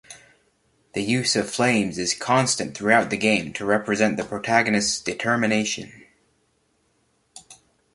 The 0.95 1.03
use 1.03 1.35
of 1.35 1.51
flames 1.51 1.99
is 1.99 2.15
constant 2.15 2.75
throughout 2.75 3.11
the 3.11 3.17
game 3.17 3.53
to 3.53 3.65
represent 3.65 4.17
the 4.17 4.23
protagonist's 4.23 4.99
determination. 4.99 5.91